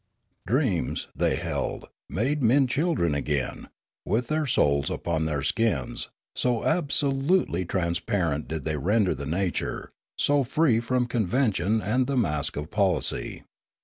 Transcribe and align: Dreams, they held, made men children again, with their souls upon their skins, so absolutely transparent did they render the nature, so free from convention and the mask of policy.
Dreams, 0.47 1.09
they 1.15 1.35
held, 1.35 1.85
made 2.09 2.41
men 2.41 2.65
children 2.65 3.13
again, 3.13 3.69
with 4.03 4.29
their 4.29 4.47
souls 4.47 4.89
upon 4.89 5.25
their 5.25 5.43
skins, 5.43 6.09
so 6.35 6.65
absolutely 6.65 7.65
transparent 7.65 8.47
did 8.47 8.65
they 8.65 8.77
render 8.77 9.13
the 9.13 9.27
nature, 9.27 9.91
so 10.17 10.43
free 10.43 10.79
from 10.79 11.05
convention 11.05 11.83
and 11.83 12.07
the 12.07 12.17
mask 12.17 12.57
of 12.57 12.71
policy. 12.71 13.43